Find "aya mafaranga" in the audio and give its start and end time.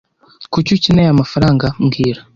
1.07-1.65